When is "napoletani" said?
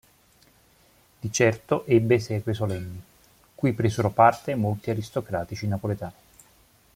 5.67-6.13